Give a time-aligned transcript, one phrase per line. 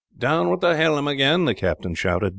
[0.17, 2.29] "Down with the helm again!" the captain shouted.